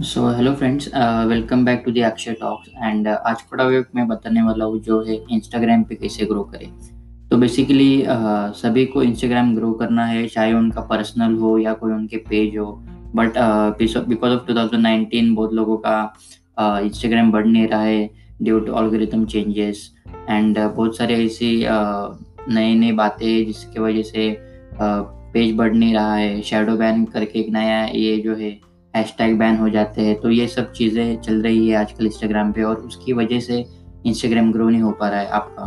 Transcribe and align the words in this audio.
So 0.00 0.26
hello 0.28 0.52
friends 0.54 0.88
welcome 1.28 1.64
back 1.64 1.82
to 1.84 1.92
the 1.92 1.98
Akshay 2.04 2.32
talks 2.32 2.68
and 2.68 3.08
आज 3.08 3.40
का 3.42 3.56
topic 3.56 3.86
मैं 3.94 4.06
बताने 4.08 4.42
वाला 4.42 4.64
हूँ 4.64 4.78
जो 4.80 5.00
है 5.04 5.14
इंस्टाग्राम 5.30 5.82
पे 5.82 5.94
कैसे 5.94 6.26
ग्रो 6.26 6.42
करें। 6.42 6.68
तो 7.28 7.36
बेसिकली 7.36 8.02
uh, 8.02 8.52
सभी 8.54 8.84
को 8.86 9.02
इंस्टाग्राम 9.02 9.54
ग्रो 9.54 9.72
करना 9.72 10.04
है 10.06 10.26
चाहे 10.26 10.52
उनका 10.52 10.80
पर्सनल 10.80 11.34
हो 11.36 11.56
या 11.58 11.72
कोई 11.72 11.92
उनके 11.92 12.16
पेज 12.16 12.56
हो। 12.58 12.66
बट 13.14 13.32
बिकॉज़ 14.08 14.32
ऑफ़ 14.32 14.46
2019 14.46 15.34
बहुत 15.34 15.54
लोगों 15.54 15.76
का 15.86 15.96
इंस्टाग्राम 16.60 17.26
uh, 17.26 17.32
बढ़ 17.32 17.46
नहीं 17.46 17.66
रहा 17.68 17.82
है 17.82 18.08
due 18.42 18.60
to 18.60 18.72
algorithm 18.72 19.24
changes 19.24 19.82
and 20.30 20.58
बहुत 20.58 20.96
सारे 20.96 21.24
ऐसी 21.24 21.50
नई 21.66 22.74
नई 22.74 22.92
बातें 22.92 23.46
जिसकी 23.46 23.80
वजह 23.80 24.02
से 24.02 24.30
पेज 24.80 25.50
uh, 25.50 25.58
बढ़ 25.58 25.74
नहीं 25.74 25.92
रहा 25.94 26.14
है 26.14 26.40
शेडो 26.42 26.76
बैन 26.76 27.04
करके 27.04 27.38
एक 27.38 27.50
नया 27.50 27.84
ये 27.86 28.16
जो 28.18 28.34
है 28.34 28.67
हैशटैग 28.98 29.38
बैन 29.38 29.56
हो 29.56 29.68
जाते 29.68 30.02
हैं 30.02 30.20
तो 30.20 30.30
ये 30.30 30.46
सब 30.48 30.72
चीज़ें 30.72 31.20
चल 31.20 31.42
रही 31.42 31.68
है 31.68 31.76
आजकल 31.76 32.06
इंस्टाग्राम 32.06 32.52
पे 32.52 32.62
और 32.62 32.76
उसकी 32.76 33.12
वजह 33.12 33.40
से 33.40 33.64
इंस्टाग्राम 34.06 34.52
ग्रो 34.52 34.68
नहीं 34.68 34.82
हो 34.82 34.90
पा 34.90 35.08
रहा 35.08 35.20
है 35.20 35.28
आपका। 35.28 35.66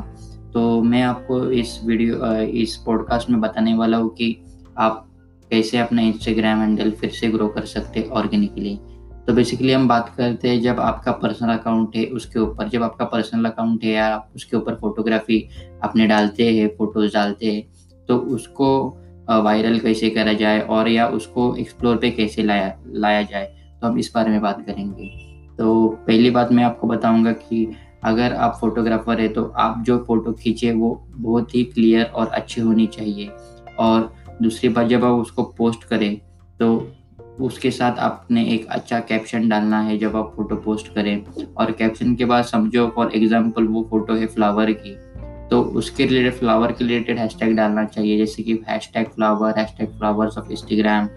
तो 0.53 0.81
मैं 0.83 1.01
आपको 1.01 1.51
इस 1.51 1.79
वीडियो 1.85 2.33
इस 2.41 2.75
पॉडकास्ट 2.75 3.29
में 3.29 3.41
बताने 3.41 3.73
वाला 3.73 3.97
हूँ 3.97 4.09
कि 4.09 4.35
आप 4.77 5.07
कैसे 5.51 5.77
अपना 5.77 6.01
इंस्टाग्राम 6.01 6.59
हैंडल 6.59 6.91
फिर 6.91 7.09
से 7.09 7.27
ग्रो 7.27 7.47
कर 7.47 7.65
सकते 7.65 7.99
हैं 7.99 8.09
ऑर्गेनिकली 8.09 8.79
तो 9.27 9.33
बेसिकली 9.33 9.73
हम 9.73 9.87
बात 9.87 10.13
करते 10.17 10.49
हैं 10.49 10.61
जब 10.61 10.79
आपका 10.79 11.11
पर्सनल 11.11 11.53
अकाउंट 11.53 11.95
है, 11.95 12.05
उसके 12.05 12.39
ऊपर, 12.39 12.67
जब 12.69 12.83
आपका 12.83 13.05
पर्सनल 13.05 13.45
अकाउंट 13.45 13.83
है 13.83 13.91
या 13.91 14.29
उसके 14.35 14.57
ऊपर 14.57 14.75
फोटोग्राफी 14.75 15.47
अपने 15.83 16.07
डालते 16.07 16.57
हैं 16.57 16.67
फ़ोटोज़ 16.67 17.13
डालते 17.13 17.51
हैं 17.51 17.63
तो 18.07 18.17
उसको 18.17 18.97
वायरल 19.29 19.79
कैसे 19.79 20.09
करा 20.09 20.33
जाए 20.33 20.59
और 20.59 20.87
या 20.89 21.07
उसको 21.09 21.55
एक्सप्लोर 21.55 21.97
पे 21.97 22.09
कैसे 22.11 22.43
लाया 22.43 22.73
लाया 22.87 23.21
जाए 23.21 23.45
तो 23.81 23.87
हम 23.87 23.97
इस 23.99 24.11
बारे 24.15 24.31
में 24.31 24.41
बात 24.41 24.65
करेंगे। 24.65 25.07
तो 25.57 25.87
पहली 26.07 26.29
बात 26.31 26.51
मैं 26.51 26.63
आपको 26.63 26.87
बताऊँगा 26.87 27.31
कि 27.33 27.67
अगर 28.03 28.33
आप 28.33 28.57
फोटोग्राफर 28.61 29.19
है 29.21 29.27
तो 29.27 29.43
आप 29.57 29.83
जो 29.85 29.97
फ़ोटो 29.97 30.31
खींचे, 30.33 30.71
वो 30.71 31.07
बहुत 31.09 31.55
ही 31.55 31.63
क्लियर 31.63 32.05
और 32.05 32.27
अच्छी 32.27 32.61
होनी 32.61 32.87
चाहिए। 32.87 33.29
और 33.79 34.13
दूसरी 34.41 34.69
बात, 34.69 34.87
जब 34.87 35.05
आप 35.05 35.19
उसको 35.21 35.43
पोस्ट 35.57 35.83
करें 35.83 36.17
तो 36.59 36.91
उसके 37.39 37.71
साथ 37.71 37.99
आपने 37.99 38.43
एक 38.45 38.65
अच्छा 38.67 38.99
कैप्शन 38.99 39.47
डालना 39.49 39.79
है, 39.81 39.97
जब 39.97 40.15
आप 40.15 40.33
फ़ोटो 40.35 40.55
पोस्ट 40.55 40.93
करें। 40.95 41.23
और 41.57 41.71
कैप्शन 41.71 42.15
के 42.15 42.25
बाद 42.25 42.43
समझो 42.43 42.87
फॉर 42.95 43.11
एग्जांपल 43.15 43.67
वो 43.67 43.87
फ़ोटो 43.89 44.13
है 44.13 44.25
फ्लावर 44.25 44.71
की। 44.73 44.95
तो 45.51 45.61
उसके 45.61 46.05
रिलेटेड 46.05 46.33
फ्लावर 46.33 46.71
के 46.71 46.85
रिलेटेड 46.85 47.17
हैशटैग 47.19 47.55
डालना 47.55 47.83
चाहिए, 47.85 48.17
जैसे 48.17 48.43
कि 48.43 48.53
hashtag 48.69 49.07
flower 49.07 49.57
hashtag 49.59 49.89
flowers 49.97 50.37
of 50.37 50.51
Instagram 50.51 51.09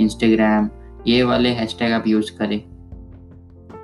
Instagram 0.00 0.68
ये 1.06 1.22
वाले 1.22 1.48
हैशटैग 1.50 1.92
आप 1.92 2.06
यूज़ 2.06 2.30
करें। 2.38 2.60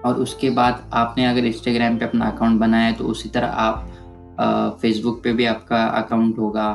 और 0.02 0.14
उसके 0.16 0.50
बाद 0.50 0.88
आपने 0.94 1.26
अगर 1.26 1.44
इंस्टाग्राम 1.46 1.98
पे 1.98 2.04
अपना 2.04 2.26
अकाउंट 2.26 2.60
बनाया 2.60 2.92
तो 2.92 3.04
उसी 3.04 3.28
तरह 3.28 3.46
आप 3.46 4.78
फेसबुक 4.82 5.22
पे 5.24 5.32
भी 5.32 5.44
आपका 5.46 5.84
अकाउंट 5.84 6.38
होगा। 6.38 6.68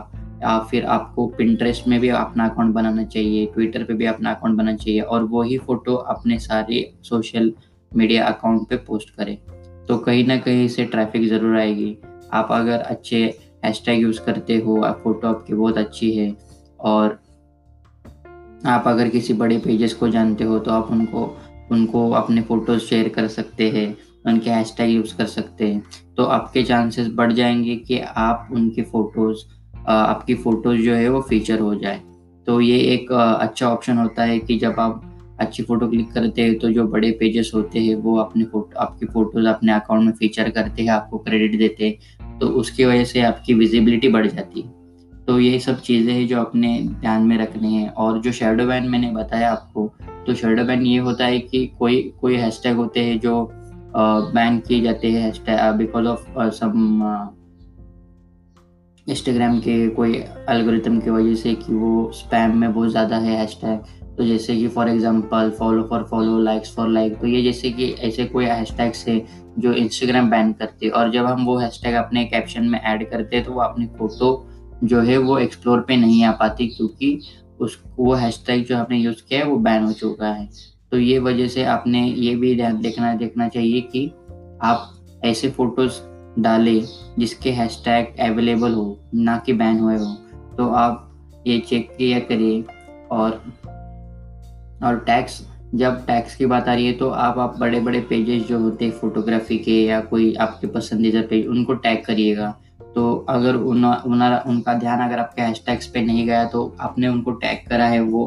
या 0.44 0.58
फिर 0.70 0.86
आपको 0.86 1.26
पिंट्रेस्ट 1.38 1.88
में 1.88 2.00
भी 2.00 2.10
अपना 2.12 2.48
अकाउंट 2.48 2.74
बनाना 2.76 3.04
चाहिए 3.06 3.46
ट्विटर 3.54 3.84
पे 3.84 3.94
भी 3.94 4.06
अपना 4.06 4.32
अकाउंट 4.32 4.58
बनाना 4.58 4.78
चाहिए, 4.78 5.02
और 5.02 5.24
वही 5.24 5.58
फ़ोटो 5.58 5.96
अपने 5.96 6.40
सारे 6.40 6.94
सोशल 7.04 7.54
मीडिया 7.92 8.26
अकाउंट 8.26 8.68
पे 8.70 8.78
पोस्ट 8.88 9.16
करें। 9.16 9.38
तो 9.88 9.98
कहीं 9.98 10.26
ना 10.28 10.38
कहीं 10.38 10.68
से 10.68 10.86
ट्रैफ़िक 10.86 11.28
ज़रूर 11.30 11.58
आएगी। 11.58 11.96
आप 12.34 12.48
अगर 12.52 12.80
अच्छे 12.80 13.24
हैशटैग 13.66 14.02
यूज़ 14.02 14.20
करते 14.22 14.58
हो, 14.58 14.82
आप 14.82 15.02
फ़ोटो 15.04 15.28
आपकी 15.28 15.54
बहुत 15.54 15.78
अच्छी 15.78 16.12
है 16.16 16.36
और 16.80 17.20
आप 18.66 18.84
अगर 18.88 19.10
किसी 19.10 19.34
बड़े 19.34 19.58
पेजेस 19.58 19.94
को 19.94 20.08
जानते 20.10 20.44
हो 20.44 20.60
तो 20.60 20.72
आप 20.72 20.92
उनको 20.92 21.26
उनको 21.72 22.10
अपने 22.12 22.42
फ़ोटोज़ 22.42 22.82
शेयर 22.82 23.08
कर 23.10 23.28
सकते 23.28 23.70
हैं, 23.70 23.96
उनके 24.26 24.50
हैशटैग 24.50 24.90
यूज़ 24.90 25.16
कर 25.18 25.26
सकते 25.26 25.68
हैं। 25.68 25.84
तो 26.18 26.24
आपके 26.26 26.64
चांसेस 26.64 27.08
बढ़ 27.14 27.32
जाएँगे 27.34 27.76
कि 27.78 28.00
आप 28.00 28.48
उनके 28.54 28.82
फ़ोटोज़ 28.82 29.44
आपकी 29.88 30.36
फ़ोटोज़ 30.36 30.82
जो 30.82 30.94
है 30.94 31.10
वो 31.10 31.22
फीचर 31.22 31.60
हो 31.60 31.74
जाए। 31.76 32.02
तो 32.48 32.60
ये 32.62 32.78
एक 32.94 33.12
अच्छा 33.12 33.70
ऑप्शन 33.70 33.98
होता 33.98 34.24
है 34.24 34.40
कि 34.40 34.58
जब 34.60 34.80
आप 34.80 35.10
अच्छी 35.42 35.64
फ़ोटो 35.64 35.88
क्लिक 35.90 36.12
करते 36.14 36.42
हैं 36.42 36.58
तो 36.60 36.70
जो 36.72 36.88
बड़े 36.88 37.12
पेजेस 37.20 37.52
होते 37.56 37.80
हैं, 37.80 37.96
वो 37.96 38.18
अपने 38.18 38.44
फ़ोटो 38.44 38.80
आपकी 38.80 39.06
फ़ोटोज़ 39.06 39.48
अपने 39.48 39.72
अकाउंट 39.74 40.06
में 40.06 40.12
फीचर 40.14 40.50
करते 40.50 40.82
हैं, 40.84 40.90
आपको 40.90 41.18
क्रेडिट 41.18 41.58
देते 41.60 41.88
हैं। 41.88 42.23
तो 42.44 42.48
उसकी 42.50 42.86
वजह 42.86 43.04
से 43.04 43.22
आपकी 43.22 43.54
विजिबिलिटी 43.54 44.08
बढ़ 44.08 44.26
जाती 44.28 44.62
है। 44.62 44.68
तो 45.28 45.40
ये 45.40 45.60
सब 45.60 45.80
चीज़ें 45.82 46.14
हैं 46.14 46.26
जो 46.28 46.40
अपने 46.40 46.78
ध्यान 47.02 47.22
में 47.22 47.38
रखनी 47.38 47.76
है। 47.76 47.90
और 47.90 48.20
जो 48.22 48.32
शेडो 48.32 48.66
बैन 48.66 48.90
मैंने 48.90 49.12
बताया 49.12 49.52
आपको 49.52 49.88
तो 50.28 50.34
शेडो 50.34 50.64
बैन 50.64 50.86
ये 50.86 50.98
होता 50.98 51.26
है 51.26 51.40
कि 51.40 51.66
कोई 51.80 52.02
कोई 52.22 52.36
हैशटैग 52.36 52.76
होते 52.78 53.00
हैं 53.00 53.20
जो 53.20 53.36
बैन 53.96 54.60
किए 54.60 54.82
जाते 54.82 55.12
हैं 55.12 55.78
बिकॉज़ 55.78 56.06
ऑफ़ 56.06 56.26
सम 56.52 56.72
इंस्टाग्राम 59.10 59.60
के 59.60 59.90
कोई 59.90 60.14
एल्गोरिथम 60.50 61.00
की 61.00 61.10
वजह 61.10 61.36
से 61.36 61.54
कि 61.54 61.74
वो 61.74 62.12
स्पैम 62.14 62.58
में 62.58 62.74
बहुत 62.74 62.90
ज़्यादा 62.90 63.18
है 63.18 63.38
हैशटैग 63.38 63.80
तो 64.18 64.24
जैसे 64.24 64.56
कि 64.56 64.68
for 64.68 64.90
example 64.90 65.50
follow 65.60 65.84
for 65.84 66.04
follow 66.04 66.40
likes 66.40 66.76
for 66.76 66.90
like 66.90 67.18
तो 67.18 67.28
ये 67.28 67.42
जैसे 67.42 67.70
कि 67.70 67.92
ऐसे 67.92 68.26
कोई 68.26 68.46
हैशटैग्स 68.46 69.08
है 69.08 69.26
जो 69.60 69.74
इंस्टाग्राम 69.74 70.30
बैन 70.30 70.54
करते 70.54 70.90
और 70.90 71.12
जब 71.12 71.26
हम 71.26 71.46
वो 71.46 71.58
हैशटैग 71.58 71.94
अपने 71.94 72.26
कैप्शन 72.26 72.64
में 72.64 72.80
ऐड 72.80 73.10
करते 73.10 73.42
तो 73.42 73.52
वो 73.52 73.62
अपनी 73.62 73.86
फ़ोटो 73.86 74.48
जो 74.84 75.02
है 75.02 75.18
वो 75.18 75.38
एक्सप्लोर 75.38 75.82
पे 75.82 75.96
नहीं 75.96 76.24
आ 76.24 76.32
पाती 76.32 76.68
क्योंकि 76.68 77.22
उस, 77.60 77.84
वो 78.00 78.14
हैशटैग 78.14 78.66
जो 78.66 78.78
आपने 78.78 78.98
यूज़ 78.98 79.30
किया 79.30 79.40
है, 79.40 79.46
वो 79.46 79.58
बैन 79.58 79.84
हो 79.84 79.92
चुका 79.94 80.28
है। 80.28 80.50
तो 80.92 81.00
ये 81.00 81.20
वजह 81.20 81.48
से 81.48 81.64
आपने 81.64 82.08
ये 82.08 82.36
भी 82.36 82.56
ध्यान 82.56 82.82
देखना 82.82 83.16
देखना 83.16 83.48
चाहिए 83.48 83.82
कि 83.82 84.12
आप 84.62 84.94
ऐसे 85.26 85.50
फ़ोटोज़ 85.50 85.94
डालें 86.40 86.86
जिसके 87.20 87.52
हैशटैग 87.52 88.20
अवेलेबल 88.22 88.74
हो 88.74 89.00
ना 89.16 89.38
कि 89.38 89.54
बैन 89.54 89.80
हुए 89.80 89.98
हो। 89.98 90.14
तो 90.58 90.68
आप 90.70 91.10
ये 91.48 91.60
चेक 91.60 91.90
किया 91.98 92.20
करिए 92.20 92.64
और 93.12 93.42
और 94.84 95.00
टैक्स 95.00 95.42
जब 95.76 96.06
टैक्स 96.08 96.36
की 96.36 96.46
बात 96.46 96.68
आ 96.68 96.74
रही 96.74 96.86
है 96.86 96.94
तो 96.94 97.10
आप 97.10 97.38
आप 97.40 97.58
बड़े 97.60 97.80
बड़े 97.80 98.00
पेजेस 98.00 98.44
जो 98.44 98.60
होते 98.60 98.86
हैं 98.86 98.92
फोटोग्राफी 98.92 99.58
के 99.58 99.84
या 99.86 100.00
कोई 100.02 100.34
आपके 100.36 100.68
पसंदीदा 100.68 101.22
पेज 101.22 101.48
उनको 101.48 101.74
टैग 101.76 102.04
करिएगा। 102.06 102.50
तो 102.96 103.14
अगर 103.30 103.56
उन, 103.56 103.86
उनका 103.86 104.74
ध्यान 104.74 105.00
अगर 105.00 105.20
आपके 105.20 105.42
हैशटैग्स 105.42 105.88
पे 105.88 106.02
नहीं 106.02 106.26
गया 106.26 106.44
तो 106.46 106.76
आपने 106.80 107.08
उनको 107.08 107.32
टैग 107.32 107.68
करा 107.70 107.86
है 107.86 108.00
वो 108.02 108.26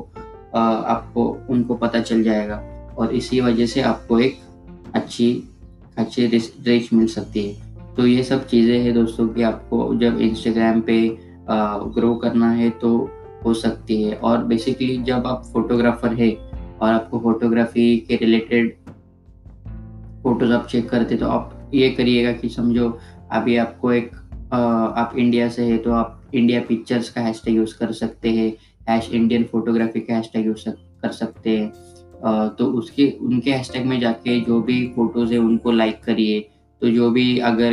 आ, 0.55 0.61
आपको 0.61 1.29
उनको 1.51 1.75
पता 1.75 2.01
चल 2.01 2.23
जाएगा। 2.23 2.63
और 2.99 3.15
इसी 3.15 3.41
वजह 3.41 3.67
से 3.67 3.83
आपको 3.83 4.19
एक 4.21 4.39
अच्छी 4.95 5.29
अच्छी 5.99 6.27
रीच 6.27 6.93
मिल 6.93 7.07
सकती 7.07 7.49
है। 7.49 7.66
तो 7.97 8.07
ये 8.07 8.23
सब 8.23 8.47
चीज़ें 8.47 8.79
हैं 8.81 8.93
दोस्तों 8.95 9.29
कि 9.29 9.43
आपको 9.43 9.95
जब 9.99 10.21
इंस्टाग्राम 10.21 10.81
पे 10.81 10.99
ग्रो 11.95 12.15
करना 12.15 12.51
है 12.53 12.71
तो 12.81 12.91
हो 13.45 13.53
सकती 13.55 14.03
है। 14.03 14.15
और 14.17 14.45
बेसिकली 14.45 14.97
जब 15.03 15.27
आप 15.27 15.45
फोटोग्राफर 15.53 16.15
है 16.15 16.31
और 16.33 16.93
आपको 16.93 17.19
फोटोग्राफी 17.21 17.97
के 18.09 18.17
रिलेटेड 18.17 18.75
फ़ोटोज़ 20.23 20.53
आप 20.53 20.67
चेक 20.67 20.89
करते 20.91 21.17
तो 21.17 21.27
आप 21.29 21.71
ये 21.75 21.91
करिएगा 21.91 22.33
कि 22.33 22.49
समझो 22.49 22.89
अभी 23.33 23.57
आपको 23.57 23.93
एक 23.93 24.11
आप 24.53 25.15
इंडिया 25.19 25.49
से 25.49 25.65
है 25.65 25.77
तो 25.79 25.93
आप 25.93 26.31
इंडिया 26.35 26.61
पिक्चर्स 26.69 27.09
का 27.11 27.21
हैशटैग 27.21 27.57
यूज़ 27.57 27.77
कर 27.79 27.93
सकते 27.93 28.31
हैं 28.31 28.53
हैश 28.89 29.11
इंडियन 29.13 29.45
फोटोग्राफी 29.53 30.01
का 30.01 30.15
हैशटैग 30.15 30.47
यूज़ 30.47 30.69
कर 30.69 31.13
सकते 31.13 31.57
हैं। 31.59 31.71
तो 32.57 32.67
उसके, 32.73 33.07
उनके 33.21 33.51
हैशटैग 33.51 33.87
में 33.87 33.99
जाके 34.01 34.39
जो 34.41 34.61
भी 34.63 34.87
फ़ोटोज़ 34.97 35.33
है 35.33 35.39
उनको 35.39 35.71
लाइक 35.73 36.03
करिए। 36.05 36.39
तो 36.83 36.91
जो 36.91 37.11
भी 37.11 37.39
अगर 37.41 37.73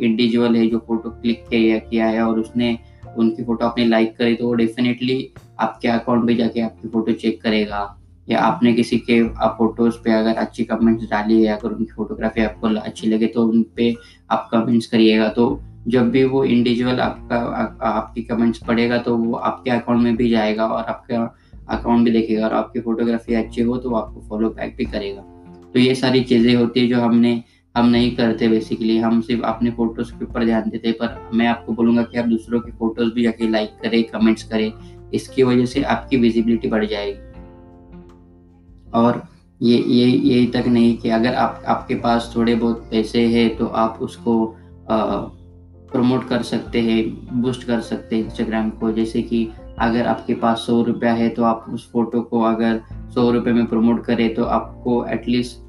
इंडिविजुअल 0.00 0.56
है 0.56 0.66
जो 0.66 0.78
फ़ोटो 0.78 1.10
क्लिक 1.12 1.44
किया 1.48 1.78
किया 1.80 2.06
है 2.06 2.22
और 2.22 2.38
उसने 2.40 2.78
उनकी 3.16 3.44
फ़ोटो 3.44 3.66
आपने 3.66 3.84
लाइक 3.84 4.16
करी 4.16 4.34
तो 4.34 4.46
वो 4.46 4.54
डेफिनेटली 4.54 5.16
आपके 5.60 5.88
अकाउंट 5.88 6.26
पे 6.26 6.34
जाके 6.34 6.60
आपकी 6.60 6.88
फ़ोटो 6.88 7.12
चेक 7.14 7.42
करेगा। 7.42 7.98
या 8.28 8.40
आपने 8.40 8.72
किसी 8.72 8.96
के 9.00 9.22
फ़ोटोज़ 9.58 9.96
पे 10.04 10.12
अगर 10.12 10.34
अच्छी 10.36 10.64
कमेंट्स 10.64 11.10
डाली 11.10 11.42
है 11.42 11.56
अगर 11.56 11.70
उनकी 11.70 11.92
फोटोग्राफी 11.92 12.42
आपको 12.42 12.68
अच्छी 12.80 13.08
लगे 13.08 13.26
तो 13.26 13.46
उन 13.46 13.62
पे 13.76 13.94
आप 14.30 14.48
कमेंट्स 14.52 14.86
करिएगा। 14.86 15.28
तो 15.28 15.60
जब 15.88 16.10
भी 16.10 16.22
वो 16.24 16.44
इंडिविजुअल 16.44 17.00
आपका 17.00 17.36
आ, 17.36 17.88
आपकी 17.88 18.22
कमेंट्स 18.22 18.58
पढ़ेगा 18.58 18.98
तो 18.98 19.16
वो 19.16 19.34
आपके 19.34 19.70
अकाउंट 19.70 20.02
में 20.02 20.16
भी 20.16 20.28
जाएगा 20.30 20.66
और 20.66 20.84
आपका 20.84 21.22
अकाउंट 21.70 22.04
भी 22.04 22.10
देखेगा 22.10 22.44
और 22.46 22.52
आपकी 22.54 22.80
फोटोग्राफी 22.80 23.34
अच्छी 23.34 23.62
हो 23.62 23.76
तो 23.76 23.90
वो 23.90 23.96
आपको 23.96 24.20
फॉलो 24.28 24.48
बैक 24.50 24.74
भी 24.78 24.84
करेगा। 24.84 25.22
तो 25.74 25.78
ये 25.78 25.94
सारी 25.94 26.20
चीज़ें 26.22 26.54
होती 26.54 26.80
है 26.80 26.86
जो 26.86 27.00
हमने 27.00 27.42
हम 27.74 27.86
नहीं 27.86 28.10
करते 28.16 28.48
बेसिकली 28.48 28.96
हम 28.98 29.20
सिर्फ़ 29.20 29.42
अपने 29.42 29.70
फ़ोटोज़ 29.70 30.12
के 30.12 30.24
ऊपर 30.24 30.44
ध्यान 30.44 30.68
देते 30.70 30.92
पर 30.92 31.30
मैं 31.34 31.46
आपको 31.46 31.72
बोलूँगा 31.72 32.02
कि 32.02 32.18
आप 32.18 32.26
दूसरों 32.28 32.60
के 32.60 32.72
फ़ोटोज़ 32.72 33.12
भी 33.14 33.22
जाके 33.22 33.48
लाइक 33.48 33.70
करें 33.82 34.02
कमेंट्स 34.04 34.42
करें। 34.42 34.72
इसकी 35.14 35.42
वजह 35.42 35.66
से 35.66 35.82
आपकी 35.84 36.16
विजिबिलिटी 36.16 36.68
बढ़ 36.68 36.84
जाएगी। 36.86 37.30
और 38.94 39.22
ये 39.60 39.78
ये, 39.78 40.06
यही 40.06 40.46
तक 40.46 40.64
नहीं 40.66 40.96
कि 40.96 41.08
अगर 41.10 41.34
आप, 41.34 41.62
आपके 41.66 41.94
पास 41.94 42.32
थोड़े 42.36 42.54
बहुत 42.54 42.86
पैसे 42.90 43.26
हैं 43.28 43.56
तो 43.56 43.66
आप 43.66 43.98
उसको 44.02 44.34
प्रमोट 45.92 46.28
कर 46.28 46.42
सकते 46.42 46.80
हैं 46.80 47.40
बूस्ट 47.42 47.64
कर 47.64 47.80
सकते 47.80 48.16
हैं 48.16 48.24
इंस्टाग्राम 48.24 48.70
को। 48.70 48.92
जैसे 48.92 49.22
कि 49.22 49.48
अगर 49.78 50.06
आपके 50.06 50.34
पास 50.34 50.64
सौ 50.66 50.82
रुपया 50.82 51.12
है 51.14 51.28
तो 51.28 51.44
आप 51.44 51.64
उस 51.68 51.90
फ़ोटो 51.92 52.20
को 52.22 52.40
अगर 52.44 52.80
सौ 53.14 53.30
रुपये 53.30 53.52
में 53.52 53.66
प्रमोट 53.66 54.04
करें 54.04 54.32
तो 54.34 54.44
आपको 54.44 55.04
एटलीस्ट 55.06 55.61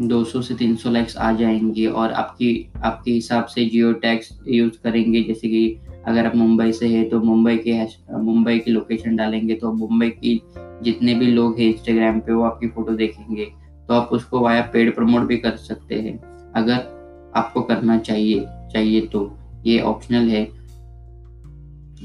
200 0.00 0.42
से 0.42 0.54
300 0.54 0.90
लाइक्स 0.90 1.16
आ 1.16 1.32
जाएँगे 1.32 1.86
और 1.86 2.12
आपकी, 2.12 2.72
आपके 2.84 3.10
हिसाब 3.10 3.44
से 3.44 3.64
जियो 3.64 3.92
टैक्स 3.92 4.38
यूज़ 4.48 4.72
करेंगे। 4.84 5.22
जैसे 5.22 5.48
कि 5.48 5.80
अगर 6.06 6.26
आप 6.26 6.36
मुंबई 6.36 6.72
से 6.72 6.88
है 6.88 7.04
तो 7.04 7.20
मुंबई 7.20 7.56
के 7.68 7.82
मुंबई 8.18 8.58
की 8.58 8.70
लोकेशन 8.70 9.16
डालेंगे 9.16 9.54
तो 9.54 9.72
मुंबई 9.72 10.08
की 10.10 10.40
जितने 10.56 11.14
भी 11.14 11.26
लोग 11.26 11.58
हैं 11.58 11.66
इंस्टाग्राम 11.66 12.20
पे, 12.20 12.32
वो 12.32 12.42
आपकी 12.42 12.68
फ़ोटो 12.68 12.92
देखेंगे। 12.92 13.44
तो 13.88 13.94
आप 13.94 14.08
उसको 14.12 14.40
वाया 14.40 14.62
पेड 14.72 14.94
प्रमोट 14.94 15.22
भी 15.22 15.36
कर 15.36 15.56
सकते 15.56 15.94
हैं। 15.94 16.18
अगर 16.52 17.32
आपको 17.36 17.62
करना 17.62 17.98
चाहिए 17.98 18.44
चाहिए 18.72 19.00
तो 19.00 19.38
ये 19.66 19.80
ऑप्शनल 19.80 20.28
है। 20.28 20.44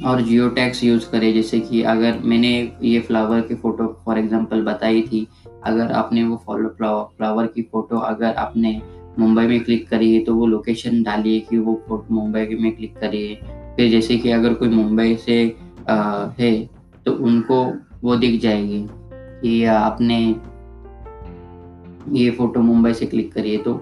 और 0.06 0.21
जियो 0.21 0.47
टैक्स 0.50 0.83
यूज़ 0.83 1.09
करें। 1.12 1.33
जैसे 1.33 1.59
कि 1.59 1.81
अगर 1.83 2.19
मैंने 2.24 2.51
ये 2.83 3.00
फ्लावर 3.00 3.41
की 3.41 3.56
फ़ोटो 3.56 3.88
फॉर 4.06 4.18
एग्जांपल 4.18 4.62
बताई 4.63 5.01
थी 5.01 5.27
अगर 5.65 5.91
आपने 5.91 6.24
वो 6.24 6.41
फॉलो 6.45 6.69
फ्लावर 7.18 7.47
की 7.47 7.62
फ़ोटो 7.62 7.97
अगर 7.97 8.33
आपने 8.36 8.81
मुंबई 9.19 9.45
में 9.47 9.59
क्लिक 9.63 9.88
करी 9.89 10.13
है 10.13 10.24
तो 10.24 10.36
वो 10.36 10.45
लोकेशन 10.45 11.01
डालिए 11.03 11.39
कि 11.39 11.57
वो 11.57 11.74
फ़ोटो 11.88 12.13
मुंबई 12.13 12.57
में 12.59 12.71
क्लिक 12.75 12.97
करिए 12.97 13.36
फिर 13.75 13.89
जैसे 13.91 14.18
कि 14.18 14.31
अगर 14.31 14.53
कोई 14.53 14.69
मुंबई 14.69 15.15
से 15.15 15.56
आ, 15.89 16.27
है 16.39 16.69
तो 17.06 17.12
उनको 17.25 17.63
वो 18.03 18.15
दिख 18.15 18.39
जाएगी 18.42 18.85
कि 19.42 19.63
आपने 19.65 20.19
ये 22.19 22.30
फ़ोटो 22.31 22.62
मुंबई 22.62 22.94
से 22.94 23.06
क्लिक 23.06 23.33
करिए 23.33 23.57
तो 23.57 23.74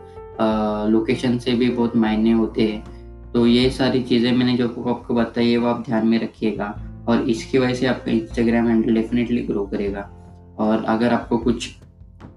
लोकेशन 0.92 1.38
से 1.40 1.54
भी 1.54 1.70
बहुत 1.70 1.96
मायने 1.96 2.32
होते 2.32 2.62
हैं। 2.62 2.97
तो 3.34 3.46
ये 3.48 3.70
सारी 3.70 4.02
चीज़ें 4.04 4.32
मैंने 4.32 4.58
जो 4.58 4.68
आपको 4.90 5.14
बताई 5.14 5.50
है 5.52 5.58
वो 5.58 5.68
आप 5.68 5.84
ध्यान 5.86 6.08
में 6.08 6.20
रखिएगा 6.20 6.68
और 7.08 7.30
इसकी 7.30 7.58
वजह 7.58 7.74
से 7.74 7.86
आपका 7.88 8.12
इंस्टाग्राम 8.12 8.68
हैंडल 8.68 8.94
डेफिनेटली 8.94 9.42
ग्रो 9.42 9.66
करेगा। 9.66 10.10
और 10.60 10.84
अगर 10.86 11.14
आपको 11.14 11.38
कुछ 11.38 11.70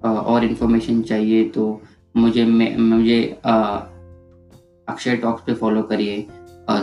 और 0.05 0.45
इन्फॉर्मेशन 0.45 1.01
चाहिए 1.03 1.45
तो 1.49 1.81
मुझे 2.17 2.45
मुझे 2.45 3.23
अक्षय 3.45 5.17
टॉक्स 5.17 5.43
पे 5.47 5.55
फॉलो 5.55 5.83
करिए। 5.83 6.21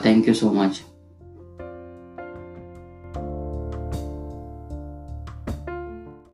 Thank 0.05 0.27
you 0.27 0.33
so 0.33 0.51
much 0.53 0.81